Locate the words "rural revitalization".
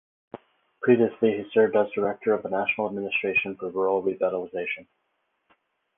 3.69-4.87